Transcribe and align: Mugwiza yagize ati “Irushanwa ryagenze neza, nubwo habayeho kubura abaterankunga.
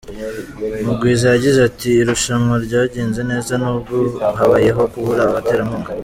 Mugwiza 0.85 1.25
yagize 1.33 1.59
ati 1.69 1.89
“Irushanwa 2.01 2.55
ryagenze 2.65 3.21
neza, 3.31 3.51
nubwo 3.61 3.95
habayeho 4.37 4.81
kubura 4.91 5.21
abaterankunga. 5.25 5.89